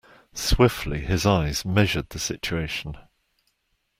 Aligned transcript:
Swiftly 0.33 1.01
his 1.01 1.27
eyes 1.27 1.63
measured 1.63 2.09
the 2.09 2.17
situation. 2.17 2.97